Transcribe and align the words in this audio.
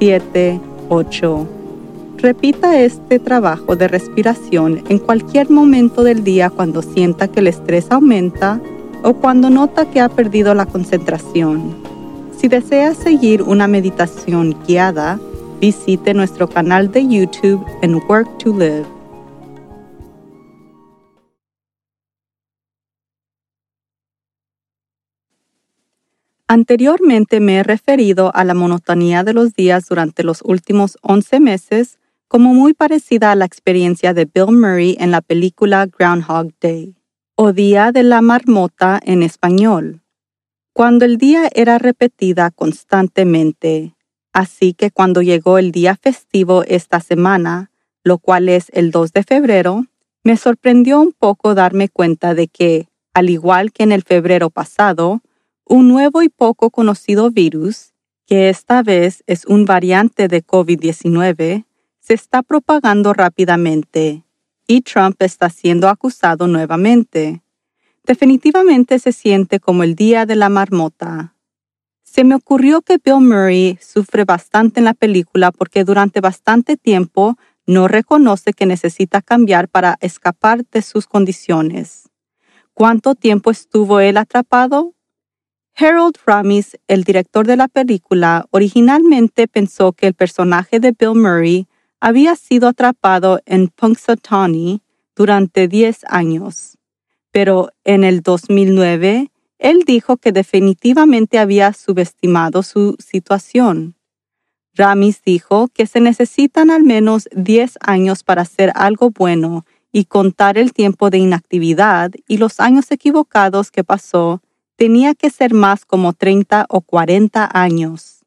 7, 0.00 0.58
8. 0.88 1.46
Repita 2.16 2.80
este 2.80 3.18
trabajo 3.18 3.76
de 3.76 3.86
respiración 3.86 4.82
en 4.88 4.98
cualquier 4.98 5.50
momento 5.50 6.02
del 6.04 6.24
día 6.24 6.48
cuando 6.48 6.80
sienta 6.80 7.28
que 7.28 7.40
el 7.40 7.48
estrés 7.48 7.90
aumenta 7.90 8.62
o 9.02 9.12
cuando 9.12 9.50
nota 9.50 9.90
que 9.90 10.00
ha 10.00 10.08
perdido 10.08 10.54
la 10.54 10.64
concentración. 10.64 11.74
Si 12.34 12.48
desea 12.48 12.94
seguir 12.94 13.42
una 13.42 13.68
meditación 13.68 14.56
guiada, 14.66 15.20
visite 15.60 16.14
nuestro 16.14 16.48
canal 16.48 16.90
de 16.90 17.06
YouTube 17.06 17.62
en 17.82 17.96
Work 18.08 18.38
to 18.38 18.56
Live. 18.56 18.99
Anteriormente 26.52 27.38
me 27.38 27.58
he 27.58 27.62
referido 27.62 28.34
a 28.34 28.42
la 28.42 28.54
monotonía 28.54 29.22
de 29.22 29.32
los 29.32 29.54
días 29.54 29.86
durante 29.88 30.24
los 30.24 30.40
últimos 30.42 30.98
11 31.02 31.38
meses 31.38 32.00
como 32.26 32.54
muy 32.54 32.74
parecida 32.74 33.30
a 33.30 33.36
la 33.36 33.44
experiencia 33.44 34.14
de 34.14 34.24
Bill 34.24 34.58
Murray 34.58 34.96
en 34.98 35.12
la 35.12 35.20
película 35.20 35.86
Groundhog 35.86 36.48
Day, 36.60 36.96
o 37.36 37.52
Día 37.52 37.92
de 37.92 38.02
la 38.02 38.20
Marmota 38.20 38.98
en 39.04 39.22
español, 39.22 40.02
cuando 40.72 41.04
el 41.04 41.18
día 41.18 41.48
era 41.54 41.78
repetida 41.78 42.50
constantemente. 42.50 43.94
Así 44.32 44.74
que 44.74 44.90
cuando 44.90 45.22
llegó 45.22 45.56
el 45.56 45.70
día 45.70 45.94
festivo 45.94 46.64
esta 46.64 46.98
semana, 46.98 47.70
lo 48.02 48.18
cual 48.18 48.48
es 48.48 48.70
el 48.72 48.90
2 48.90 49.12
de 49.12 49.22
febrero, 49.22 49.84
me 50.24 50.36
sorprendió 50.36 51.00
un 51.00 51.12
poco 51.12 51.54
darme 51.54 51.88
cuenta 51.88 52.34
de 52.34 52.48
que, 52.48 52.88
al 53.14 53.30
igual 53.30 53.70
que 53.70 53.84
en 53.84 53.92
el 53.92 54.02
febrero 54.02 54.50
pasado, 54.50 55.20
un 55.70 55.86
nuevo 55.86 56.20
y 56.24 56.28
poco 56.28 56.70
conocido 56.70 57.30
virus, 57.30 57.94
que 58.26 58.48
esta 58.48 58.82
vez 58.82 59.22
es 59.28 59.44
un 59.46 59.66
variante 59.66 60.26
de 60.26 60.44
COVID-19, 60.44 61.64
se 62.00 62.14
está 62.14 62.42
propagando 62.42 63.12
rápidamente 63.12 64.24
y 64.66 64.80
Trump 64.80 65.22
está 65.22 65.48
siendo 65.48 65.88
acusado 65.88 66.48
nuevamente. 66.48 67.44
Definitivamente 68.04 68.98
se 68.98 69.12
siente 69.12 69.60
como 69.60 69.84
el 69.84 69.94
día 69.94 70.26
de 70.26 70.34
la 70.34 70.48
marmota. 70.48 71.36
Se 72.02 72.24
me 72.24 72.34
ocurrió 72.34 72.82
que 72.82 72.98
Bill 72.98 73.20
Murray 73.20 73.78
sufre 73.80 74.24
bastante 74.24 74.80
en 74.80 74.86
la 74.86 74.94
película 74.94 75.52
porque 75.52 75.84
durante 75.84 76.20
bastante 76.20 76.76
tiempo 76.76 77.36
no 77.64 77.86
reconoce 77.86 78.54
que 78.54 78.66
necesita 78.66 79.22
cambiar 79.22 79.68
para 79.68 79.98
escapar 80.00 80.66
de 80.66 80.82
sus 80.82 81.06
condiciones. 81.06 82.08
¿Cuánto 82.74 83.14
tiempo 83.14 83.52
estuvo 83.52 84.00
él 84.00 84.16
atrapado? 84.16 84.96
Harold 85.80 86.16
Ramis, 86.26 86.76
el 86.88 87.04
director 87.04 87.46
de 87.46 87.56
la 87.56 87.66
película, 87.66 88.44
originalmente 88.50 89.48
pensó 89.48 89.92
que 89.92 90.08
el 90.08 90.12
personaje 90.12 90.78
de 90.78 90.92
Bill 90.92 91.14
Murray 91.14 91.68
había 92.00 92.36
sido 92.36 92.68
atrapado 92.68 93.40
en 93.46 93.68
Punxsutawney 93.68 94.82
durante 95.16 95.68
10 95.68 96.04
años, 96.08 96.76
pero 97.30 97.70
en 97.84 98.04
el 98.04 98.20
2009 98.20 99.30
él 99.58 99.84
dijo 99.86 100.18
que 100.18 100.32
definitivamente 100.32 101.38
había 101.38 101.72
subestimado 101.72 102.62
su 102.62 102.96
situación. 102.98 103.94
Ramis 104.74 105.22
dijo 105.24 105.68
que 105.68 105.86
se 105.86 106.00
necesitan 106.00 106.70
al 106.70 106.82
menos 106.82 107.26
10 107.34 107.78
años 107.80 108.22
para 108.22 108.42
hacer 108.42 108.70
algo 108.74 109.08
bueno 109.08 109.64
y 109.92 110.04
contar 110.04 110.58
el 110.58 110.74
tiempo 110.74 111.08
de 111.08 111.18
inactividad 111.18 112.10
y 112.28 112.36
los 112.36 112.60
años 112.60 112.90
equivocados 112.90 113.70
que 113.70 113.82
pasó 113.82 114.42
tenía 114.80 115.14
que 115.14 115.28
ser 115.28 115.52
más 115.52 115.84
como 115.84 116.14
30 116.14 116.64
o 116.70 116.80
40 116.80 117.50
años. 117.52 118.24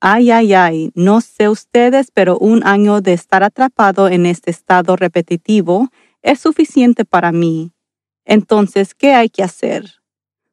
Ay, 0.00 0.32
ay, 0.32 0.52
ay, 0.52 0.90
no 0.96 1.20
sé 1.20 1.48
ustedes, 1.48 2.10
pero 2.12 2.38
un 2.38 2.66
año 2.66 3.00
de 3.00 3.12
estar 3.12 3.44
atrapado 3.44 4.08
en 4.08 4.26
este 4.26 4.50
estado 4.50 4.96
repetitivo 4.96 5.90
es 6.22 6.40
suficiente 6.40 7.04
para 7.04 7.30
mí. 7.30 7.70
Entonces, 8.24 8.96
¿qué 8.96 9.12
hay 9.14 9.28
que 9.28 9.44
hacer? 9.44 10.02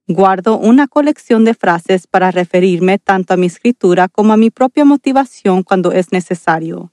Guardo 0.07 0.59
una 0.59 0.87
colección 0.87 1.45
de 1.45 1.55
frases 1.55 2.05
para 2.05 2.29
referirme 2.29 2.99
tanto 2.99 3.33
a 3.33 3.37
mi 3.37 3.47
escritura 3.47 4.09
como 4.09 4.33
a 4.33 4.37
mi 4.37 4.51
propia 4.51 4.85
motivación 4.85 5.63
cuando 5.63 5.93
es 5.93 6.11
necesario. 6.11 6.91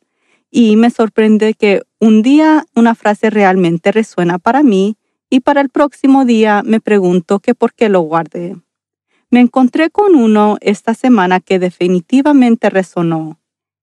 Y 0.50 0.76
me 0.76 0.88
sorprende 0.88 1.52
que 1.52 1.82
un 1.98 2.22
día 2.22 2.64
una 2.74 2.94
frase 2.94 3.28
realmente 3.28 3.92
resuena 3.92 4.38
para 4.38 4.62
mí 4.62 4.96
y 5.30 5.40
para 5.40 5.60
el 5.60 5.70
próximo 5.70 6.24
día 6.24 6.62
me 6.64 6.80
pregunto 6.80 7.38
que 7.38 7.54
por 7.54 7.72
qué 7.72 7.88
lo 7.88 8.00
guardé. 8.00 8.56
Me 9.30 9.38
encontré 9.38 9.90
con 9.90 10.16
uno 10.16 10.58
esta 10.60 10.92
semana 10.92 11.38
que 11.38 11.60
definitivamente 11.60 12.68
resonó. 12.68 13.38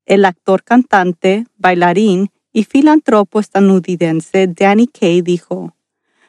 El 0.06 0.26
actor 0.26 0.62
cantante, 0.64 1.46
bailarín 1.58 2.30
y 2.52 2.66
filantropo 2.66 3.40
estadounidense 3.40 4.48
Danny 4.48 4.88
Kaye 4.88 5.22
dijo, 5.22 5.74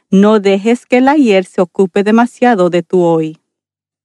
No 0.08 0.38
dejes 0.38 0.86
que 0.86 0.98
el 0.98 1.08
ayer 1.08 1.44
se 1.44 1.60
ocupe 1.60 2.04
demasiado 2.04 2.70
de 2.70 2.84
tu 2.84 3.02
hoy. 3.02 3.38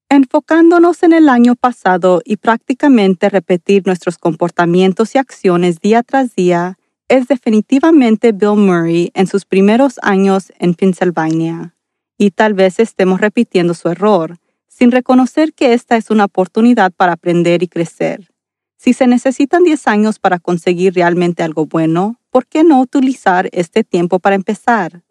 Enfocándonos 0.09 1.03
en 1.03 1.13
el 1.13 1.29
año 1.29 1.55
pasado 1.55 2.21
y 2.25 2.37
prácticamente 2.37 3.29
repetir 3.29 3.85
nuestros 3.85 4.17
comportamientos 4.17 5.13
y 5.13 5.19
acciones 5.19 5.79
día 5.79 6.01
tras 6.01 6.35
día, 6.35 6.77
es 7.13 7.27
definitivamente 7.27 8.31
Bill 8.31 8.55
Murray 8.55 9.11
en 9.13 9.27
sus 9.27 9.45
primeros 9.45 9.99
años 10.01 10.51
en 10.57 10.73
Pennsylvania. 10.73 11.75
Y 12.17 12.31
tal 12.31 12.55
vez 12.55 12.79
estemos 12.79 13.21
repitiendo 13.21 13.75
su 13.75 13.89
error, 13.89 14.39
sin 14.67 14.89
reconocer 14.89 15.53
que 15.53 15.73
esta 15.73 15.95
es 15.95 16.09
una 16.09 16.25
oportunidad 16.25 16.91
para 16.91 17.11
aprender 17.11 17.61
y 17.61 17.67
crecer. 17.67 18.31
Si 18.77 18.93
se 18.93 19.05
necesitan 19.05 19.63
10 19.63 19.87
años 19.87 20.17
para 20.17 20.39
conseguir 20.39 20.95
realmente 20.95 21.43
algo 21.43 21.67
bueno, 21.67 22.19
¿por 22.31 22.47
qué 22.47 22.63
no 22.63 22.81
utilizar 22.81 23.47
este 23.51 23.83
tiempo 23.83 24.17
para 24.17 24.35
empezar? 24.35 25.03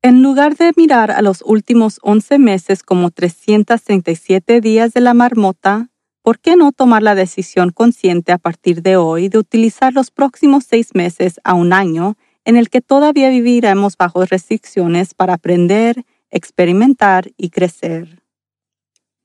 En 0.00 0.22
lugar 0.22 0.56
de 0.56 0.70
mirar 0.76 1.10
a 1.10 1.22
los 1.22 1.42
últimos 1.44 1.98
11 2.02 2.38
meses 2.38 2.84
como 2.84 3.10
337 3.10 4.60
días 4.60 4.92
de 4.92 5.00
la 5.00 5.12
marmota, 5.12 5.90
¿por 6.28 6.40
qué 6.40 6.56
no 6.56 6.72
tomar 6.72 7.02
la 7.02 7.14
decisión 7.14 7.70
consciente 7.70 8.32
a 8.32 8.36
partir 8.36 8.82
de 8.82 8.98
hoy 8.98 9.30
de 9.30 9.38
utilizar 9.38 9.94
los 9.94 10.10
próximos 10.10 10.64
seis 10.68 10.90
meses 10.92 11.40
a 11.42 11.54
un 11.54 11.72
año 11.72 12.18
en 12.44 12.56
el 12.58 12.68
que 12.68 12.82
todavía 12.82 13.30
viviremos 13.30 13.96
bajo 13.96 14.26
restricciones 14.26 15.14
para 15.14 15.32
aprender, 15.32 16.04
experimentar 16.28 17.30
y 17.38 17.48
crecer? 17.48 18.22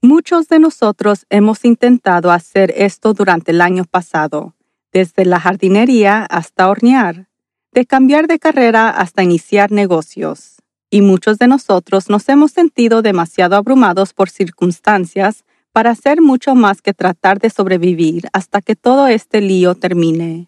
Muchos 0.02 0.48
de 0.48 0.60
nosotros 0.60 1.26
hemos 1.30 1.66
intentado 1.66 2.32
hacer 2.32 2.74
esto 2.74 3.14
durante 3.14 3.52
el 3.52 3.60
año 3.60 3.84
pasado, 3.84 4.56
desde 4.94 5.26
la 5.26 5.42
jardinería 5.42 6.24
hasta 6.24 6.70
hornear, 6.70 7.28
de 7.74 7.86
cambiar 7.86 8.28
de 8.28 8.40
carrera 8.40 8.90
hasta 8.90 9.24
iniciar 9.24 9.74
negocios. 9.74 10.62
Y 10.90 11.02
muchos 11.02 11.38
de 11.38 11.50
nosotros 11.50 12.10
nos 12.10 12.30
hemos 12.30 12.54
sentido 12.54 13.02
demasiado 13.02 13.58
abrumados 13.58 14.14
por 14.14 14.30
circunstancias 14.30 15.44
para 15.74 15.90
hacer 15.90 16.22
mucho 16.22 16.56
más 16.56 16.82
que 16.82 16.94
tratar 16.94 17.40
de 17.40 17.50
sobrevivir 17.50 18.30
hasta 18.32 18.62
que 18.62 18.76
todo 18.76 19.08
este 19.08 19.42
lío 19.42 19.76
termine. 19.76 20.48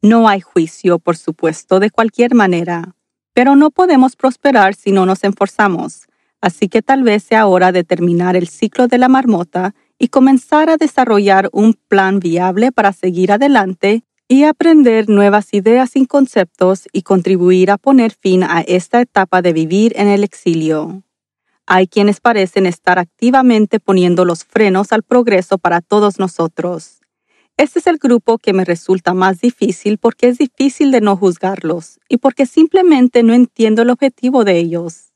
No 0.00 0.28
hay 0.28 0.40
juicio, 0.40 0.98
por 0.98 1.16
supuesto, 1.16 1.80
de 1.80 1.90
cualquier 1.90 2.34
manera, 2.34 2.94
pero 3.34 3.56
no 3.56 3.70
podemos 3.70 4.16
prosperar 4.16 4.74
si 4.74 4.92
no 4.92 5.06
nos 5.06 5.24
esforzamos, 5.24 6.06
así 6.40 6.68
que 6.68 6.82
tal 6.82 7.02
vez 7.02 7.24
sea 7.24 7.46
hora 7.46 7.72
de 7.72 7.84
terminar 7.84 8.36
el 8.36 8.48
ciclo 8.48 8.86
de 8.86 8.98
la 8.98 9.08
marmota 9.08 9.74
y 9.98 10.08
comenzar 10.08 10.70
a 10.70 10.76
desarrollar 10.76 11.48
un 11.52 11.74
plan 11.74 12.20
viable 12.20 12.70
para 12.70 12.92
seguir 12.92 13.32
adelante 13.32 14.04
y 14.28 14.44
aprender 14.44 15.08
nuevas 15.08 15.52
ideas 15.52 15.96
y 15.96 16.06
conceptos 16.06 16.88
y 16.92 17.02
contribuir 17.02 17.70
a 17.70 17.78
poner 17.78 18.12
fin 18.12 18.44
a 18.44 18.60
esta 18.60 19.00
etapa 19.00 19.42
de 19.42 19.52
vivir 19.52 19.92
en 19.96 20.08
el 20.08 20.22
exilio. 20.22 21.02
Hay 21.66 21.86
quienes 21.86 22.20
parecen 22.20 22.66
estar 22.66 22.98
activamente 22.98 23.80
poniendo 23.80 24.24
los 24.24 24.44
frenos 24.44 24.92
al 24.92 25.02
progreso 25.02 25.56
para 25.56 25.80
todos 25.80 26.18
nosotros. 26.18 27.00
Este 27.56 27.78
es 27.78 27.86
el 27.86 27.98
grupo 27.98 28.38
que 28.38 28.52
me 28.52 28.64
resulta 28.64 29.14
más 29.14 29.40
difícil 29.40 29.96
porque 29.98 30.28
es 30.28 30.38
difícil 30.38 30.90
de 30.90 31.00
no 31.00 31.16
juzgarlos 31.16 32.00
y 32.08 32.18
porque 32.18 32.46
simplemente 32.46 33.22
no 33.22 33.32
entiendo 33.32 33.82
el 33.82 33.90
objetivo 33.90 34.44
de 34.44 34.58
ellos. 34.58 35.12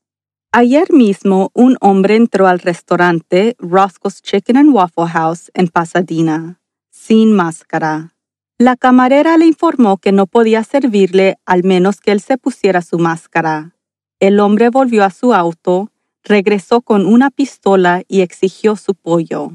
Ayer 0.53 0.91
mismo 0.93 1.50
un 1.53 1.77
hombre 1.81 2.17
entró 2.17 2.47
al 2.47 2.61
restaurante 2.61 3.55
Roscoe's 3.59 4.23
Chicken 4.23 4.56
and 4.56 4.71
Waffle 4.71 5.09
House 5.09 5.50
en 5.53 5.69
Pasadena, 5.69 6.61
sin 6.91 7.35
máscara. 7.35 8.15
La 8.56 8.77
camarera 8.77 9.37
le 9.37 9.45
informó 9.45 9.99
que 9.99 10.12
no 10.12 10.27
podía 10.27 10.65
servirle 10.65 11.37
al 11.45 11.65
menos 11.65 12.00
que 12.00 12.12
él 12.12 12.21
se 12.21 12.39
pusiera 12.39 12.81
su 12.81 12.99
máscara. 12.99 13.75
El 14.21 14.41
hombre 14.41 14.71
volvió 14.71 15.05
a 15.05 15.11
su 15.11 15.35
auto, 15.35 15.91
regresó 16.28 16.82
con 16.82 17.06
una 17.06 17.30
pistola 17.30 18.02
y 18.06 18.20
exigió 18.20 18.76
su 18.76 18.94
pollo. 18.94 19.52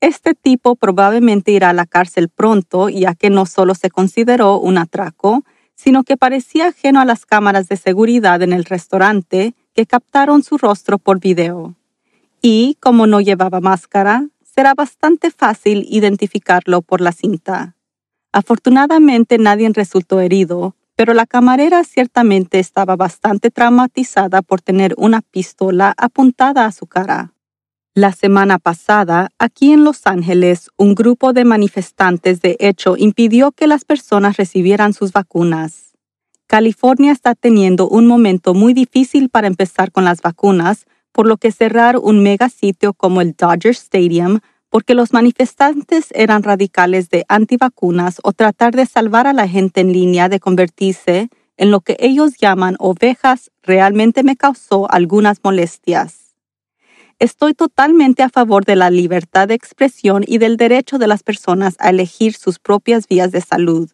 Este 0.00 0.34
tipo 0.34 0.74
probablemente 0.74 1.52
irá 1.52 1.70
a 1.70 1.72
la 1.72 1.86
cárcel 1.86 2.28
pronto, 2.28 2.88
ya 2.88 3.14
que 3.14 3.30
no 3.30 3.46
solo 3.46 3.74
se 3.74 3.88
consideró 3.88 4.58
un 4.58 4.76
atraco, 4.76 5.44
sino 5.76 6.02
que 6.02 6.16
parecía 6.16 6.68
ajeno 6.68 7.00
a 7.00 7.04
las 7.04 7.24
cámaras 7.24 7.68
de 7.68 7.76
seguridad 7.76 8.42
en 8.42 8.52
el 8.52 8.64
restaurante 8.64 9.54
que 9.74 9.86
captaron 9.86 10.42
su 10.42 10.58
rostro 10.58 10.98
por 10.98 11.20
video. 11.20 11.74
Y, 12.40 12.76
como 12.80 13.06
no 13.06 13.20
llevaba 13.20 13.60
máscara, 13.60 14.26
será 14.44 14.74
bastante 14.74 15.30
fácil 15.30 15.86
identificarlo 15.88 16.82
por 16.82 17.00
la 17.00 17.12
cinta. 17.12 17.76
Afortunadamente 18.32 19.38
nadie 19.38 19.70
resultó 19.72 20.20
herido, 20.20 20.74
pero 21.02 21.14
la 21.14 21.26
camarera 21.26 21.82
ciertamente 21.82 22.60
estaba 22.60 22.94
bastante 22.94 23.50
traumatizada 23.50 24.40
por 24.40 24.60
tener 24.60 24.94
una 24.96 25.20
pistola 25.20 25.92
apuntada 25.96 26.64
a 26.64 26.70
su 26.70 26.86
cara. 26.86 27.32
La 27.92 28.12
semana 28.12 28.60
pasada, 28.60 29.30
aquí 29.36 29.72
en 29.72 29.82
Los 29.82 30.06
Ángeles, 30.06 30.70
un 30.76 30.94
grupo 30.94 31.32
de 31.32 31.44
manifestantes 31.44 32.40
de 32.40 32.56
hecho 32.60 32.94
impidió 32.96 33.50
que 33.50 33.66
las 33.66 33.84
personas 33.84 34.36
recibieran 34.36 34.92
sus 34.92 35.10
vacunas. 35.10 35.96
California 36.46 37.10
está 37.10 37.34
teniendo 37.34 37.88
un 37.88 38.06
momento 38.06 38.54
muy 38.54 38.72
difícil 38.72 39.28
para 39.28 39.48
empezar 39.48 39.90
con 39.90 40.04
las 40.04 40.22
vacunas, 40.22 40.86
por 41.10 41.26
lo 41.26 41.36
que 41.36 41.50
cerrar 41.50 41.96
un 41.98 42.22
megasitio 42.22 42.94
como 42.94 43.22
el 43.22 43.34
Dodger 43.36 43.72
Stadium 43.72 44.38
porque 44.72 44.94
los 44.94 45.12
manifestantes 45.12 46.06
eran 46.12 46.42
radicales 46.42 47.10
de 47.10 47.26
antivacunas 47.28 48.20
o 48.24 48.32
tratar 48.32 48.74
de 48.74 48.86
salvar 48.86 49.26
a 49.26 49.34
la 49.34 49.46
gente 49.46 49.82
en 49.82 49.92
línea 49.92 50.30
de 50.30 50.40
convertirse 50.40 51.28
en 51.58 51.70
lo 51.70 51.82
que 51.82 51.98
ellos 52.00 52.38
llaman 52.40 52.76
ovejas 52.78 53.50
realmente 53.62 54.22
me 54.22 54.34
causó 54.34 54.90
algunas 54.90 55.40
molestias. 55.44 56.34
Estoy 57.18 57.52
totalmente 57.52 58.22
a 58.22 58.30
favor 58.30 58.64
de 58.64 58.76
la 58.76 58.88
libertad 58.88 59.46
de 59.46 59.54
expresión 59.54 60.24
y 60.26 60.38
del 60.38 60.56
derecho 60.56 60.96
de 60.96 61.06
las 61.06 61.22
personas 61.22 61.76
a 61.78 61.90
elegir 61.90 62.32
sus 62.32 62.58
propias 62.58 63.06
vías 63.06 63.30
de 63.30 63.42
salud 63.42 63.92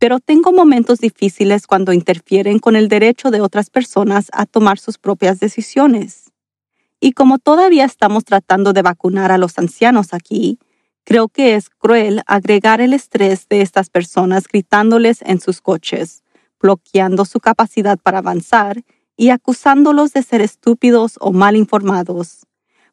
pero 0.00 0.18
tengo 0.18 0.50
momentos 0.50 0.98
difíciles 0.98 1.66
cuando 1.66 1.92
interfieren 1.92 2.58
con 2.58 2.74
el 2.74 2.88
derecho 2.88 3.30
de 3.30 3.42
otras 3.42 3.68
personas 3.68 4.28
a 4.32 4.46
tomar 4.46 4.78
sus 4.78 4.96
propias 4.96 5.40
decisiones. 5.40 6.29
Y 7.00 7.12
como 7.12 7.38
todavía 7.38 7.86
estamos 7.86 8.24
tratando 8.24 8.74
de 8.74 8.82
vacunar 8.82 9.32
a 9.32 9.38
los 9.38 9.58
ancianos 9.58 10.12
aquí, 10.12 10.58
creo 11.04 11.28
que 11.28 11.54
es 11.54 11.70
cruel 11.70 12.22
agregar 12.26 12.82
el 12.82 12.92
estrés 12.92 13.48
de 13.48 13.62
estas 13.62 13.88
personas 13.88 14.44
gritándoles 14.46 15.22
en 15.22 15.40
sus 15.40 15.62
coches, 15.62 16.22
bloqueando 16.60 17.24
su 17.24 17.40
capacidad 17.40 17.98
para 17.98 18.18
avanzar 18.18 18.82
y 19.16 19.30
acusándolos 19.30 20.12
de 20.12 20.22
ser 20.22 20.42
estúpidos 20.42 21.16
o 21.20 21.32
mal 21.32 21.56
informados, 21.56 22.46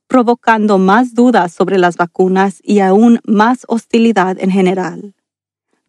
provocando 0.07 0.77
más 0.77 1.13
dudas 1.13 1.51
sobre 1.51 1.77
las 1.77 1.97
vacunas 1.97 2.59
y 2.63 2.79
aún 2.79 3.19
más 3.25 3.65
hostilidad 3.67 4.37
en 4.39 4.51
general. 4.51 5.15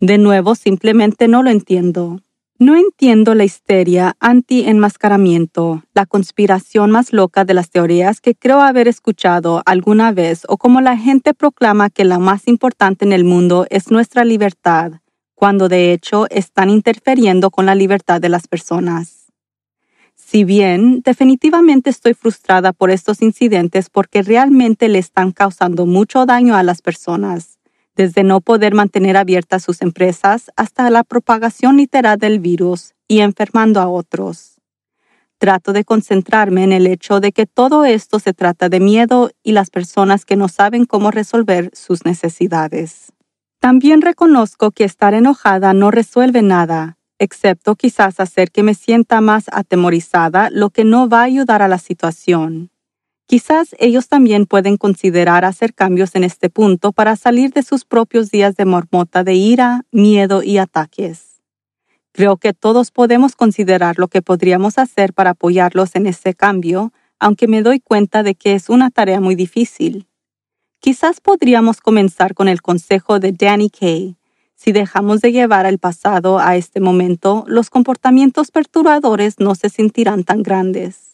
De 0.01 0.19
nuevo, 0.19 0.55
simplemente 0.55 1.29
no 1.29 1.43
lo 1.43 1.51
entiendo. 1.51 2.21
No 2.61 2.75
entiendo 2.75 3.37
la 3.37 3.45
histeria 3.45 4.17
anti-enmascaramiento, 4.19 5.85
la 5.95 6.07
conspiración 6.07 6.91
más 6.91 7.13
loca 7.13 7.45
de 7.45 7.55
las 7.55 7.71
teorías 7.71 8.21
que 8.21 8.35
creo 8.35 8.61
haber 8.61 8.89
escuchado 8.89 9.63
alguna 9.65 10.11
vez 10.11 10.43
o 10.49 10.57
como 10.57 10.81
la 10.81 10.97
gente 10.97 11.35
proclama 11.35 11.89
que 11.89 12.05
la 12.05 12.19
más 12.19 12.49
importante 12.49 13.05
en 13.05 13.13
el 13.13 13.23
mundo 13.23 13.65
es 13.71 13.93
nuestra 13.93 14.25
libertad, 14.25 14.95
cuando 15.37 15.69
de 15.69 15.93
hecho 15.93 16.27
están 16.31 16.69
interfiriendo 16.69 17.53
con 17.53 17.65
la 17.65 17.77
libertad 17.77 18.21
de 18.21 18.29
las 18.29 18.49
personas. 18.49 19.33
Si 20.17 20.43
bien 20.43 21.01
definitivamente 21.05 21.91
estoy 21.91 22.15
frustrada 22.15 22.73
por 22.73 22.91
estos 22.91 23.23
incidentes 23.23 23.89
porque 23.89 24.23
realmente 24.23 24.89
le 24.89 24.99
están 24.99 25.31
causando 25.31 25.87
mucho 25.87 26.27
daño 26.27 26.57
a 26.57 26.65
las 26.65 26.83
personas, 26.83 27.58
desde 27.99 28.23
no 28.23 28.41
poder 28.41 28.75
mantener 28.75 29.17
abiertas 29.17 29.65
sus 29.65 29.83
empresas 29.83 30.53
hasta 30.57 30.89
la 30.89 31.03
propagación 31.03 31.77
literal 31.77 32.17
del 32.17 32.39
virus 32.39 32.95
y 33.09 33.21
enfermando 33.21 33.81
a 33.81 33.89
otros. 33.89 34.61
Trato 35.39 35.73
de 35.73 35.85
concentrarme 35.85 36.63
en 36.63 36.71
el 36.71 36.87
hecho 36.87 37.19
de 37.19 37.33
que 37.33 37.47
todo 37.47 37.85
esto 37.85 38.21
se 38.21 38.33
trata 38.33 38.69
de 38.69 38.79
miedo 38.79 39.31
y 39.43 39.51
las 39.51 39.71
personas 39.71 40.25
que 40.25 40.37
no 40.37 40.47
saben 40.47 40.85
cómo 40.85 41.11
resolver 41.11 41.71
sus 41.75 42.05
necesidades. 42.05 43.13
También 43.59 44.01
reconozco 44.01 44.71
que 44.71 44.85
estar 44.85 45.13
enojada 45.13 45.75
no 45.75 45.91
resuelve 45.91 46.43
nada, 46.43 46.99
excepto 47.19 47.75
quizás 47.75 48.21
hacer 48.21 48.53
que 48.53 48.63
me 48.63 48.75
sienta 48.75 49.21
más 49.21 49.47
atemorizada, 49.51 50.51
lo 50.51 50.71
que 50.71 50.85
no 50.85 51.09
va 51.09 51.23
a 51.23 51.25
ayudar 51.25 51.63
a 51.63 51.69
la 51.69 51.79
situación. 51.79 52.71
Quizás 53.29 53.77
ellos 53.79 54.09
también 54.09 54.47
pueden 54.47 54.79
considerar 54.79 55.45
hacer 55.45 55.75
cambios 55.75 56.15
en 56.15 56.25
este 56.25 56.49
punto 56.49 56.93
para 56.93 57.15
salir 57.15 57.53
de 57.53 57.63
sus 57.63 57.85
propios 57.85 58.31
días 58.31 58.57
de 58.57 58.65
mormota 58.65 59.23
de 59.23 59.35
ira, 59.35 59.85
miedo 59.93 60.43
y 60.43 60.57
ataques. 60.57 61.43
Creo 62.13 62.39
que 62.39 62.55
todos 62.55 62.91
podemos 62.91 63.37
considerar 63.37 63.99
lo 63.99 64.09
que 64.09 64.23
podríamos 64.23 64.79
hacer 64.79 65.13
para 65.13 65.33
apoyarlos 65.33 65.95
en 65.95 66.07
ese 66.07 66.33
cambio, 66.33 66.95
aunque 67.19 67.49
me 67.49 67.61
doy 67.61 67.81
cuenta 67.81 68.23
de 68.23 68.35
que 68.35 68.55
es 68.55 68.71
una 68.71 68.91
tarea 68.91 69.21
muy 69.21 69.35
difícil. 69.35 70.09
Quizás 70.81 71.21
podríamos 71.21 71.83
comenzar 71.83 72.33
con 72.33 72.49
el 72.49 72.63
consejo 72.63 73.21
de 73.21 73.33
Danny 73.33 73.69
Kay. 73.69 74.17
Si 74.55 74.73
dejamos 74.73 75.21
de 75.21 75.33
llevar 75.33 75.67
el 75.67 75.79
pasado 75.79 76.39
a 76.39 76.57
este 76.57 76.81
momento, 76.81 77.45
los 77.47 77.69
comportamientos 77.69 78.51
perturbadores 78.51 79.39
no 79.39 79.55
se 79.55 79.69
sentirán 79.69 80.25
tan 80.25 80.43
grandes 80.43 81.08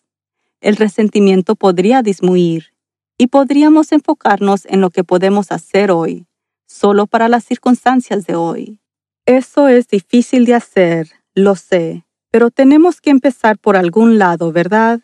el 0.65 0.77
resentimiento 0.77 1.57
podría 1.57 2.01
disminuir 2.01 2.73
y 3.19 3.27
podríamos 3.27 3.93
enfocarnos 3.93 4.65
en 4.65 4.81
lo 4.81 4.89
que 4.89 5.05
podemos 5.05 5.53
hacer 5.53 5.91
hoy, 5.91 6.27
solo 6.67 7.07
para 7.07 7.29
las 7.29 7.45
circunstancias 7.45 8.27
de 8.27 8.35
hoy. 8.35 8.81
Eso 9.27 9.69
es 9.69 9.87
difícil 9.89 10.47
de 10.47 10.55
hacer, 10.55 11.11
lo 11.35 11.55
sé, 11.55 12.07
pero 12.31 12.51
tenemos 12.51 13.03
que 13.03 13.11
empezar 13.11 13.59
por 13.59 13.77
algún 13.77 14.19
lado, 14.19 14.53
¿verdad? 14.53 15.01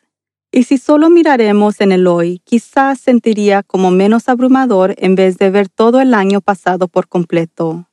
Y 0.51 0.65
si 0.65 0.79
solo 0.79 1.11
miraremos 1.11 1.83
en 1.83 1.93
el 1.93 2.07
hoy, 2.07 2.41
quizás 2.45 2.99
sentiría 2.99 3.63
como 3.63 3.91
menos 3.91 4.31
abrumador 4.31 4.95
en 4.97 5.15
vez 5.15 5.37
de 5.37 5.51
ver 5.51 5.69
todo 5.69 6.01
el 6.01 6.15
año 6.15 6.41
pasado 6.41 6.89
por 6.89 7.07
completo. 7.07 7.87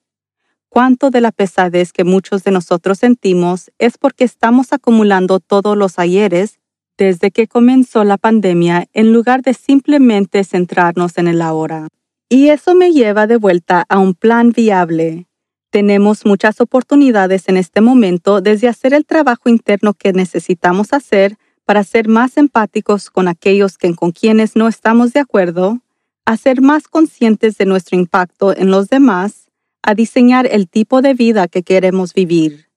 Cuánto 0.70 1.10
de 1.10 1.20
la 1.20 1.34
pesadez 1.34 1.92
que 1.92 2.06
muchos 2.06 2.46
de 2.46 2.52
nosotros 2.52 3.00
sentimos 3.00 3.72
es 3.78 3.98
porque 3.98 4.24
estamos 4.24 4.72
acumulando 4.72 5.42
todos 5.42 5.76
los 5.76 6.00
ayeres 6.00 6.60
desde 6.98 7.32
que 7.32 7.48
comenzó 7.48 8.04
la 8.04 8.18
pandemia 8.18 8.88
en 8.94 9.14
lugar 9.14 9.42
de 9.42 9.54
simplemente 9.54 10.44
centrarnos 10.44 11.18
en 11.18 11.28
el 11.28 11.42
ahora. 11.42 11.88
Y 12.30 12.50
eso 12.50 12.74
me 12.76 12.92
lleva 12.92 13.28
de 13.28 13.38
vuelta 13.38 13.86
a 13.88 14.00
un 14.00 14.14
plan 14.14 14.52
viable. 14.52 15.28
Tenemos 15.70 16.26
muchas 16.26 16.60
oportunidades 16.60 17.48
en 17.48 17.58
este 17.58 17.82
momento 17.82 18.42
desde 18.42 18.68
hacer 18.68 18.94
el 18.94 19.06
trabajo 19.06 19.50
interno 19.50 19.94
que 19.94 20.12
necesitamos 20.12 20.92
hacer 20.92 21.38
para 21.66 21.84
ser 21.84 22.08
más 22.08 22.38
empáticos 22.38 23.10
con 23.10 23.28
aquellos 23.28 23.78
que, 23.78 23.94
con 23.94 24.12
quienes 24.12 24.56
no 24.56 24.68
estamos 24.68 25.14
de 25.14 25.20
acuerdo, 25.20 25.80
a 26.26 26.38
ser 26.38 26.62
más 26.62 26.88
conscientes 26.88 27.58
de 27.58 27.66
nuestro 27.66 27.98
impacto 27.98 28.56
en 28.56 28.72
los 28.72 28.90
demás, 28.90 29.50
a 29.84 29.94
diseñar 29.94 30.48
el 30.50 30.68
tipo 30.68 31.02
de 31.02 31.14
vida 31.14 31.48
que 31.48 31.64
queremos 31.64 32.14
vivir. 32.14 32.70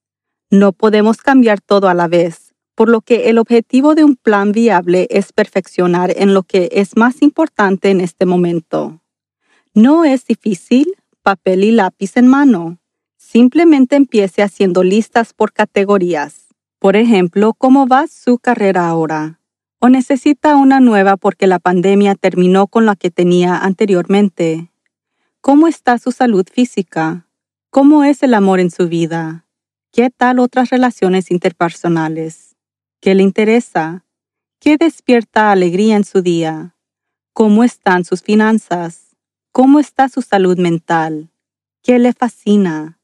No 0.51 0.73
podemos 0.73 1.19
cambiar 1.19 1.61
todo 1.61 1.89
a 1.89 1.95
la 1.95 2.09
vez 2.09 2.50
por 2.81 2.89
lo 2.89 3.03
que 3.03 3.29
el 3.29 3.37
objetivo 3.37 3.95
de 3.95 4.05
un 4.05 4.17
plan 4.17 4.53
viable 4.53 5.07
es 5.11 5.35
perfeccionar 5.35 6.15
en 6.17 6.33
lo 6.33 6.45
que 6.45 6.71
es 6.73 6.97
más 6.97 7.21
importante 7.21 7.91
en 7.91 8.01
este 8.01 8.25
momento. 8.25 9.03
No 9.75 10.07
es 10.07 10.25
difícil, 10.25 10.95
papel 11.21 11.65
y 11.65 11.73
lápiz 11.73 12.17
en 12.17 12.27
mano. 12.27 12.79
Simplemente 13.19 13.97
empiece 13.97 14.43
haciendo 14.43 14.83
listas 14.83 15.35
por 15.35 15.53
categorías. 15.53 16.55
Por 16.79 16.97
ejemplo, 16.97 17.53
¿cómo 17.53 17.87
va 17.87 18.07
su 18.07 18.39
carrera 18.39 18.89
ahora? 18.89 19.41
¿O 19.79 19.91
necesita 19.91 20.57
una 20.57 20.81
nueva 20.81 21.19
porque 21.19 21.47
la 21.47 21.59
pandemia 21.59 22.15
terminó 22.15 22.67
con 22.67 22.87
la 22.87 22.97
que 22.97 23.11
tenía 23.11 23.59
anteriormente? 23.59 24.71
¿Cómo 25.43 25.69
está 25.69 25.99
su 25.99 26.13
salud 26.13 26.47
física? 26.51 27.27
¿Cómo 27.69 28.05
es 28.05 28.23
el 28.23 28.33
amor 28.33 28.59
en 28.59 28.71
su 28.71 28.89
vida? 28.89 29.45
¿Qué 29.93 30.09
tal 30.09 30.39
otras 30.39 30.71
relaciones 30.71 31.31
interpersonales? 31.31 32.50
¿Qué 33.01 33.15
le 33.15 33.23
interesa? 33.23 34.05
¿Qué 34.59 34.77
despierta 34.77 35.51
alegría 35.51 35.97
en 35.97 36.05
su 36.05 36.21
día? 36.21 36.77
¿Cómo 37.33 37.65
están 37.65 38.05
sus 38.05 38.21
finanzas? 38.23 39.17
¿Cómo 39.53 39.81
está 39.81 40.11
su 40.11 40.21
salud 40.21 40.59
mental? 40.59 41.31
¿Qué 41.83 41.99
le 41.99 42.13
fascina? 42.13 43.01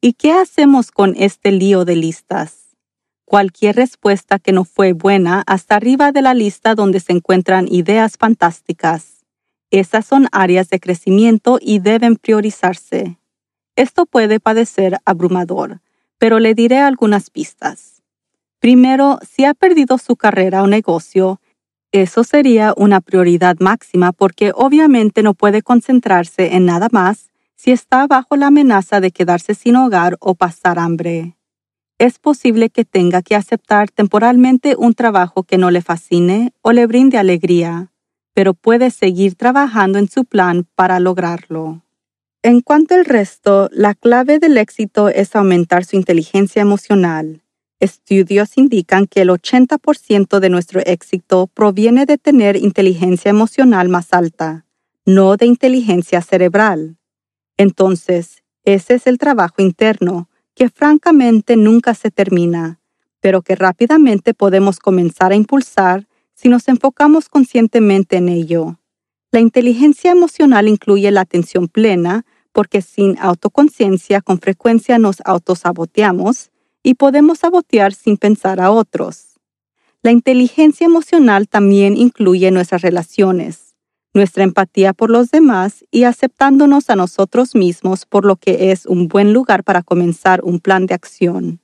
¿Y 0.00 0.12
qué 0.12 0.30
hacemos 0.30 0.92
con 0.92 1.14
este 1.16 1.50
lío 1.50 1.84
de 1.84 1.96
listas? 1.96 2.76
Cualquier 3.24 3.74
respuesta 3.74 4.38
que 4.38 4.52
no 4.52 4.64
fue 4.64 4.92
buena 4.92 5.42
hasta 5.48 5.74
arriba 5.74 6.12
de 6.12 6.22
la 6.22 6.34
lista 6.34 6.76
donde 6.76 7.00
se 7.00 7.10
encuentran 7.10 7.66
ideas 7.68 8.16
fantásticas. 8.16 9.24
Esas 9.72 10.06
son 10.06 10.28
áreas 10.30 10.68
de 10.68 10.78
crecimiento 10.78 11.58
y 11.60 11.80
deben 11.80 12.14
priorizarse. 12.14 13.18
Esto 13.74 14.06
puede 14.06 14.38
parecer 14.38 14.98
abrumador, 15.04 15.80
pero 16.18 16.38
le 16.38 16.54
diré 16.54 16.78
algunas 16.78 17.30
pistas. 17.30 17.93
Primero, 18.64 19.18
si 19.30 19.44
ha 19.44 19.52
perdido 19.52 19.98
su 19.98 20.16
carrera 20.16 20.62
o 20.62 20.66
negocio, 20.66 21.38
eso 21.92 22.24
sería 22.24 22.72
una 22.78 23.02
prioridad 23.02 23.58
máxima 23.60 24.12
porque 24.12 24.52
obviamente 24.54 25.22
no 25.22 25.34
puede 25.34 25.60
concentrarse 25.60 26.56
en 26.56 26.64
nada 26.64 26.88
más 26.90 27.28
si 27.56 27.72
está 27.72 28.06
bajo 28.06 28.36
la 28.36 28.46
amenaza 28.46 29.00
de 29.00 29.10
quedarse 29.10 29.54
sin 29.54 29.76
hogar 29.76 30.16
o 30.18 30.34
pasar 30.34 30.78
hambre. 30.78 31.36
Es 31.98 32.18
posible 32.18 32.70
que 32.70 32.86
tenga 32.86 33.20
que 33.20 33.36
aceptar 33.36 33.90
temporalmente 33.90 34.76
un 34.78 34.94
trabajo 34.94 35.42
que 35.42 35.58
no 35.58 35.70
le 35.70 35.82
fascine 35.82 36.54
o 36.62 36.72
le 36.72 36.86
brinde 36.86 37.18
alegría, 37.18 37.92
pero 38.32 38.54
puede 38.54 38.90
seguir 38.90 39.34
trabajando 39.34 39.98
en 39.98 40.08
su 40.08 40.24
plan 40.24 40.66
para 40.74 41.00
lograrlo. 41.00 41.82
En 42.42 42.62
cuanto 42.62 42.94
al 42.94 43.04
resto, 43.04 43.68
la 43.72 43.92
clave 43.92 44.38
del 44.38 44.56
éxito 44.56 45.10
es 45.10 45.36
aumentar 45.36 45.84
su 45.84 45.96
inteligencia 45.96 46.62
emocional. 46.62 47.43
Estudios 47.84 48.56
indican 48.56 49.06
que 49.06 49.20
el 49.20 49.28
80% 49.28 50.40
de 50.40 50.48
nuestro 50.48 50.80
éxito 50.86 51.48
proviene 51.48 52.06
de 52.06 52.16
tener 52.16 52.56
inteligencia 52.56 53.28
emocional 53.28 53.90
más 53.90 54.14
alta, 54.14 54.64
no 55.04 55.36
de 55.36 55.44
inteligencia 55.44 56.22
cerebral. 56.22 56.96
Entonces, 57.58 58.42
ese 58.64 58.94
es 58.94 59.06
el 59.06 59.18
trabajo 59.18 59.60
interno, 59.60 60.30
que 60.54 60.70
francamente 60.70 61.58
nunca 61.58 61.92
se 61.92 62.10
termina, 62.10 62.80
pero 63.20 63.42
que 63.42 63.54
rápidamente 63.54 64.32
podemos 64.32 64.78
comenzar 64.78 65.32
a 65.32 65.36
impulsar 65.36 66.08
si 66.32 66.48
nos 66.48 66.68
enfocamos 66.68 67.28
conscientemente 67.28 68.16
en 68.16 68.30
ello. 68.30 68.80
La 69.30 69.40
inteligencia 69.40 70.10
emocional 70.10 70.68
incluye 70.68 71.10
la 71.10 71.20
atención 71.20 71.68
plena, 71.68 72.24
porque 72.50 72.80
sin 72.80 73.18
autoconciencia 73.18 74.22
con 74.22 74.40
frecuencia 74.40 74.98
nos 74.98 75.20
autosaboteamos 75.26 76.50
y 76.84 76.94
podemos 76.94 77.40
sabotear 77.40 77.92
sin 77.92 78.16
pensar 78.16 78.60
a 78.60 78.70
otros. 78.70 79.40
La 80.02 80.12
inteligencia 80.12 80.84
emocional 80.84 81.48
también 81.48 81.96
incluye 81.96 82.52
nuestras 82.52 82.82
relaciones 82.82 83.64
nuestra 84.14 84.44
empatía 84.44 84.92
por 84.92 85.10
los 85.10 85.30
demás 85.30 85.84
y 85.90 86.04
aceptándonos 86.04 86.88
a 86.88 86.96
nosotros 86.96 87.54
mismos 87.54 88.06
por 88.06 88.24
lo 88.24 88.36
que 88.36 88.70
es 88.70 88.86
un 88.86 89.08
buen 89.08 89.32
lugar 89.32 89.64
para 89.64 89.82
comenzar 89.82 90.40
un 90.44 90.60
plan 90.60 90.86
de 90.86 90.94
acción. 90.94 91.60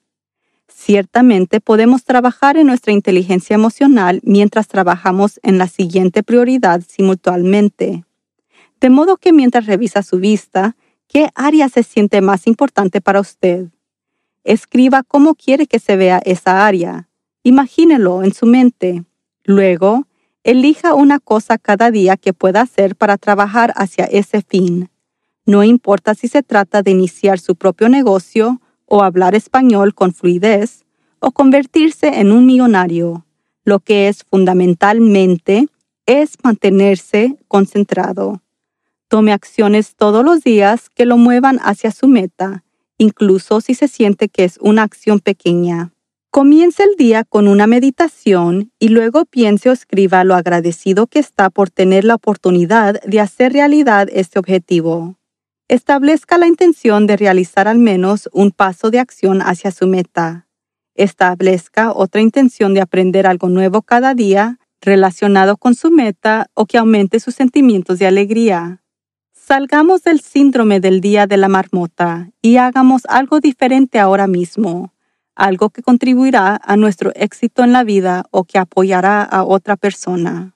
Ciertamente 0.67 1.61
podemos 1.61 2.05
trabajar 2.05 2.57
en 2.57 2.67
nuestra 2.67 2.93
inteligencia 2.93 3.55
emocional 3.55 4.21
mientras 4.25 4.67
trabajamos 4.67 5.39
en 5.43 5.59
la 5.59 5.69
siguiente 5.69 6.23
prioridad 6.23 6.83
simultáneamente. 6.87 8.05
De 8.81 8.91
modo 8.91 9.17
que 9.17 9.33
mientras 9.33 9.67
revisa 9.67 10.03
su 10.03 10.19
vista, 10.19 10.75
¿qué 11.07 11.29
área 11.35 11.69
se 11.69 11.83
siente 11.83 12.21
más 12.21 12.47
importante 12.47 13.01
para 13.01 13.21
usted? 13.21 13.69
Escriba 14.45 15.03
cómo 15.03 15.35
quiere 15.35 15.67
que 15.67 15.79
se 15.79 15.97
vea 15.97 16.21
esa 16.25 16.67
área. 16.67 17.09
Imagínelo 17.43 18.23
en 18.23 18.33
su 18.33 18.47
mente. 18.47 19.05
Luego, 19.45 20.07
Elija 20.43 20.95
una 20.95 21.19
cosa 21.19 21.59
cada 21.59 21.91
día 21.91 22.17
que 22.17 22.33
pueda 22.33 22.63
hacer 22.63 22.97
para 22.97 23.19
trabajar 23.19 23.75
hacia 23.77 24.07
ese 24.07 24.41
fin. 24.41 24.89
No 25.45 25.65
importa 25.65 26.15
si 26.15 26.29
se 26.29 26.43
trata 26.43 26.83
de 26.83 26.93
iniciar 26.93 27.39
su 27.39 27.57
propio 27.57 27.91
negocio 27.91 28.61
o 28.87 29.03
hablar 29.03 29.35
español 29.35 29.95
con 29.95 30.15
fluidez 30.15 30.85
o 31.19 31.31
convertirse 31.33 32.21
en 32.21 32.33
un 32.33 32.47
millonario. 32.47 33.27
Lo 33.65 33.81
que 33.81 34.09
es 34.09 34.25
fundamentalmente 34.25 35.69
es 36.07 36.39
mantenerse 36.43 37.37
concentrado. 37.47 38.43
Tome 39.09 39.33
acciones 39.33 39.95
todos 39.95 40.25
los 40.25 40.43
días 40.43 40.89
que 40.89 41.05
lo 41.05 41.19
muevan 41.19 41.59
hacia 41.63 41.91
su 41.91 42.09
meta, 42.09 42.65
incluso 43.01 43.63
si 43.63 43.75
se 43.75 43.89
siente 43.89 44.29
que 44.29 44.45
es 44.45 44.59
una 44.61 44.83
acción 44.83 45.21
pequeña. 45.21 45.93
Comience 46.31 46.83
el 46.83 46.97
día 46.97 47.25
con 47.25 47.49
una 47.49 47.67
meditación 47.67 48.73
y 48.79 48.91
luego 48.91 49.25
piense 49.25 49.71
o 49.71 49.73
escriba 49.73 50.23
lo 50.23 50.35
agradecido 50.35 51.07
que 51.07 51.19
está 51.19 51.49
por 51.49 51.71
tener 51.71 52.05
la 52.05 52.15
oportunidad 52.15 53.01
de 53.03 53.19
hacer 53.19 53.55
realidad 53.55 54.09
este 54.13 54.39
objetivo. 54.39 55.17
Establezca 55.67 56.37
la 56.37 56.47
intención 56.47 57.07
de 57.07 57.17
realizar 57.17 57.69
al 57.69 57.79
menos 57.79 58.29
un 58.33 58.51
paso 58.51 58.91
de 58.91 58.99
acción 58.99 59.41
hacia 59.41 59.71
su 59.71 59.87
meta. 59.87 60.47
Establezca 60.95 61.93
otra 61.93 62.21
intención 62.21 62.75
de 62.75 62.83
aprender 62.83 63.27
algo 63.27 63.49
nuevo 63.49 63.81
cada 63.81 64.15
día 64.15 64.59
relacionado 64.83 65.57
con 65.57 65.75
su 65.75 65.91
meta 65.91 66.49
o 66.53 66.67
que 66.67 66.77
aumente 66.77 67.19
sus 67.19 67.35
sentimientos 67.35 67.99
de 67.99 68.07
alegría. 68.07 68.83
Salgamos 69.51 70.05
del 70.05 70.21
síndrome 70.21 70.79
del 70.79 71.01
día 71.01 71.27
de 71.27 71.37
la 71.37 71.49
marmota 71.49 72.31
y 72.41 72.59
hagamos 72.59 73.03
algo 73.09 73.41
diferente 73.41 73.99
ahora 73.99 74.29
mismo 74.29 74.93
algo 75.35 75.71
que 75.71 75.83
contribuirá 75.83 76.61
a 76.63 76.77
nuestro 76.77 77.11
éxito 77.17 77.65
en 77.65 77.73
la 77.73 77.83
vida 77.83 78.27
o 78.31 78.45
que 78.45 78.59
apoyará 78.59 79.25
a 79.25 79.43
otra 79.43 79.77
persona. 79.77 80.55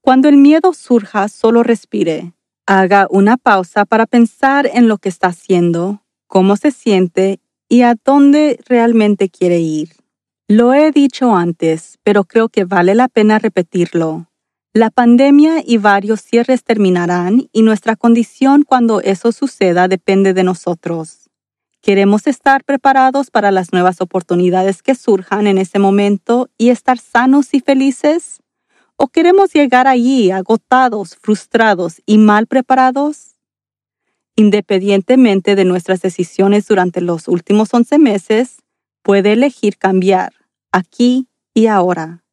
Cuando 0.00 0.28
el 0.28 0.38
miedo 0.38 0.72
surja, 0.72 1.28
solo 1.28 1.62
respire. 1.62 2.32
Haga 2.64 3.08
una 3.10 3.36
pausa 3.36 3.84
para 3.84 4.06
pensar 4.06 4.70
en 4.72 4.88
lo 4.88 4.96
que 4.96 5.10
está 5.10 5.26
haciendo, 5.26 6.02
cómo 6.26 6.56
se 6.56 6.70
siente 6.70 7.40
y 7.68 7.82
a 7.82 7.94
dónde 8.02 8.58
realmente 8.66 9.28
quiere 9.28 9.58
ir. 9.58 9.90
Lo 10.48 10.72
he 10.72 10.92
dicho 10.92 11.36
antes, 11.36 11.98
pero 12.02 12.24
creo 12.24 12.48
que 12.48 12.64
vale 12.64 12.94
la 12.94 13.08
pena 13.08 13.38
repetirlo. 13.38 14.28
La 14.76 14.90
pandemia 14.90 15.62
y 15.64 15.76
varios 15.76 16.20
cierres 16.20 16.64
terminarán 16.64 17.48
y 17.52 17.62
nuestra 17.62 17.94
condición 17.94 18.64
cuando 18.64 19.00
eso 19.00 19.30
suceda 19.30 19.86
depende 19.86 20.34
de 20.34 20.42
nosotros. 20.42 21.30
Queremos 21.80 22.26
estar 22.26 22.64
preparados 22.64 23.30
para 23.30 23.52
las 23.52 23.72
nuevas 23.72 24.00
oportunidades 24.00 24.82
que 24.82 24.96
surjan 24.96 25.46
en 25.46 25.58
ese 25.58 25.78
momento 25.78 26.50
y 26.58 26.70
estar 26.70 26.98
sanos 26.98 27.54
y 27.54 27.60
felices. 27.60 28.40
¿O 28.96 29.06
queremos 29.06 29.52
llegar 29.52 29.86
allí 29.86 30.32
agotados, 30.32 31.14
frustrados 31.22 32.02
y 32.04 32.18
mal 32.18 32.48
preparados? 32.48 33.36
Independientemente 34.34 35.54
de 35.54 35.64
nuestras 35.64 36.02
decisiones 36.02 36.66
durante 36.66 37.00
los 37.00 37.28
últimos 37.28 37.72
11 37.72 38.00
meses, 38.00 38.56
puede 39.02 39.34
elegir 39.34 39.76
cambiar, 39.78 40.32
aquí 40.72 41.28
y 41.54 41.68
ahora. 41.68 42.23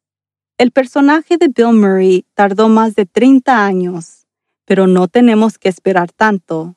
El 0.62 0.70
personaje 0.70 1.38
de 1.38 1.48
Bill 1.48 1.72
Murray 1.72 2.24
tardó 2.34 2.68
más 2.68 2.94
de 2.94 3.04
30 3.04 3.66
años, 3.66 4.28
pero 4.64 4.86
no 4.86 5.08
tenemos 5.08 5.58
que 5.58 5.68
esperar 5.68 6.12
tanto 6.12 6.76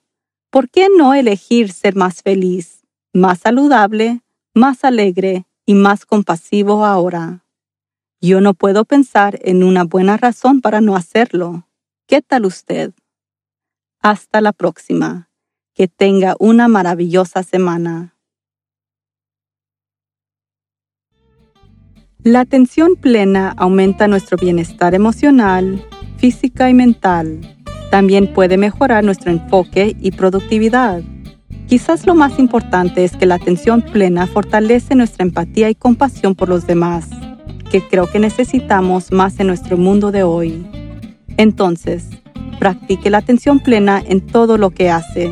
¿por 0.49 0.71
qué 0.71 0.87
no 0.97 1.13
elegir 1.13 1.71
ser 1.71 1.95
más 1.95 2.23
feliz, 2.23 2.83
más 3.13 3.41
saludable, 3.41 4.23
más 4.55 4.83
alegre 4.83 5.45
y 5.67 5.75
más 5.75 6.07
compasivo 6.07 6.83
ahora? 6.83 7.45
Yo 8.19 8.41
no 8.41 8.55
puedo 8.55 8.85
pensar 8.85 9.37
en 9.43 9.63
una 9.63 9.83
buena 9.83 10.17
razón 10.17 10.61
para 10.61 10.81
no 10.81 10.95
hacerlo. 10.95 11.67
¿Qué 12.07 12.23
tal 12.23 12.47
usted? 12.47 12.91
Hasta 14.01 14.41
la 14.41 14.51
próxima. 14.51 15.29
Que 15.75 15.87
tenga 15.87 16.35
una 16.39 16.67
maravillosa 16.67 17.43
semana. 17.43 18.14
La 22.25 22.39
atención 22.39 22.95
plena 22.95 23.53
aumenta 23.55 24.07
nuestro 24.07 24.35
bienestar 24.35 24.95
emocional, 24.95 25.85
física 26.17 26.71
y 26.71 26.73
mental 26.73 27.39
también 27.91 28.33
puede 28.33 28.57
mejorar 28.57 29.03
nuestro 29.03 29.31
enfoque 29.31 29.95
y 30.01 30.09
productividad. 30.09 31.03
Quizás 31.67 32.07
lo 32.07 32.15
más 32.15 32.39
importante 32.39 33.03
es 33.03 33.15
que 33.15 33.27
la 33.27 33.35
atención 33.35 33.83
plena 33.83 34.25
fortalece 34.25 34.95
nuestra 34.95 35.23
empatía 35.23 35.69
y 35.69 35.75
compasión 35.75 36.33
por 36.33 36.49
los 36.49 36.65
demás, 36.65 37.07
que 37.69 37.87
creo 37.87 38.07
que 38.07 38.17
necesitamos 38.17 39.11
más 39.11 39.39
en 39.39 39.45
nuestro 39.45 39.77
mundo 39.77 40.11
de 40.11 40.23
hoy. 40.23 40.65
Entonces, 41.37 42.09
practique 42.57 43.11
la 43.11 43.19
atención 43.19 43.59
plena 43.59 44.01
en 44.03 44.19
todo 44.19 44.57
lo 44.57 44.71
que 44.71 44.89
hace. 44.89 45.31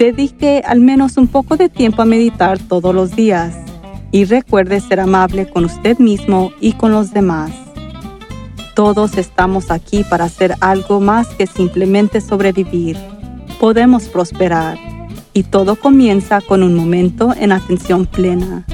Dedique 0.00 0.64
al 0.66 0.80
menos 0.80 1.16
un 1.16 1.28
poco 1.28 1.56
de 1.56 1.68
tiempo 1.68 2.02
a 2.02 2.06
meditar 2.06 2.58
todos 2.58 2.92
los 2.92 3.14
días 3.14 3.67
y 4.10 4.24
recuerde 4.24 4.80
ser 4.80 5.00
amable 5.00 5.48
con 5.48 5.64
usted 5.64 5.98
mismo 5.98 6.52
y 6.60 6.72
con 6.72 6.92
los 6.92 7.12
demás. 7.12 7.50
Todos 8.74 9.18
estamos 9.18 9.70
aquí 9.70 10.04
para 10.04 10.24
hacer 10.24 10.54
algo 10.60 11.00
más 11.00 11.26
que 11.28 11.46
simplemente 11.46 12.20
sobrevivir. 12.20 12.96
Podemos 13.58 14.04
prosperar 14.04 14.78
y 15.32 15.42
todo 15.42 15.76
comienza 15.76 16.40
con 16.40 16.62
un 16.62 16.74
momento 16.74 17.34
en 17.38 17.52
atención 17.52 18.06
plena. 18.06 18.64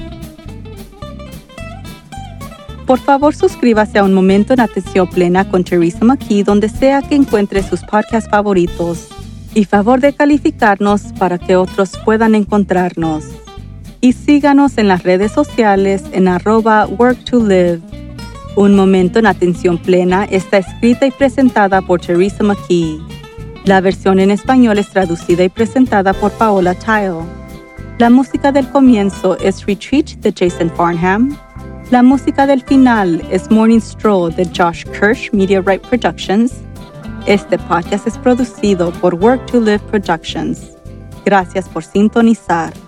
Por 2.86 2.98
favor, 2.98 3.34
suscríbase 3.34 3.98
a 3.98 4.04
Un 4.04 4.12
Momento 4.12 4.52
en 4.52 4.60
Atención 4.60 5.08
Plena 5.08 5.48
con 5.48 5.64
Teresa 5.64 6.04
McKee 6.04 6.42
donde 6.42 6.68
sea 6.68 7.00
que 7.00 7.14
encuentre 7.14 7.62
sus 7.62 7.80
podcasts 7.80 8.28
favoritos 8.28 9.08
y 9.54 9.64
favor 9.64 10.00
de 10.00 10.12
calificarnos 10.12 11.14
para 11.18 11.38
que 11.38 11.56
otros 11.56 11.92
puedan 12.04 12.34
encontrarnos. 12.34 13.24
Y 14.04 14.12
síganos 14.12 14.76
en 14.76 14.86
las 14.88 15.02
redes 15.02 15.32
sociales 15.32 16.04
en 16.12 16.28
arroba 16.28 16.86
work 16.86 17.24
to 17.24 17.42
live. 17.42 17.80
Un 18.54 18.76
Momento 18.76 19.18
en 19.18 19.24
Atención 19.24 19.78
Plena 19.78 20.26
está 20.26 20.58
escrita 20.58 21.06
y 21.06 21.10
presentada 21.10 21.80
por 21.80 22.02
Teresa 22.02 22.44
McKee. 22.44 23.00
La 23.64 23.80
versión 23.80 24.20
en 24.20 24.30
español 24.30 24.76
es 24.76 24.90
traducida 24.90 25.42
y 25.42 25.48
presentada 25.48 26.12
por 26.12 26.32
Paola 26.32 26.74
Tile. 26.74 27.22
La 27.96 28.10
música 28.10 28.52
del 28.52 28.68
comienzo 28.68 29.38
es 29.38 29.64
Retreat 29.64 30.16
de 30.18 30.34
Jason 30.38 30.70
Farnham. 30.76 31.38
La 31.90 32.02
música 32.02 32.46
del 32.46 32.62
final 32.62 33.26
es 33.30 33.50
Morning 33.50 33.80
Stroll 33.80 34.36
de 34.36 34.44
Josh 34.54 34.84
Kirsch 34.84 35.30
Right 35.32 35.80
Productions. 35.80 36.52
Este 37.24 37.56
podcast 37.56 38.06
es 38.06 38.18
producido 38.18 38.92
por 39.00 39.14
Work 39.14 39.46
to 39.46 39.60
Live 39.60 39.80
Productions. 39.90 40.60
Gracias 41.24 41.66
por 41.70 41.82
sintonizar. 41.82 42.83